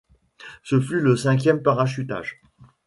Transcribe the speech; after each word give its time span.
Ce 0.63 0.81
fut 0.81 0.99
le 0.99 1.15
cinquième 1.15 1.61
parachutage. 1.61 2.41